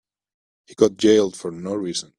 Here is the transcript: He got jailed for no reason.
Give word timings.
He 0.65 0.73
got 0.73 0.97
jailed 0.97 1.35
for 1.37 1.51
no 1.51 1.75
reason. 1.75 2.09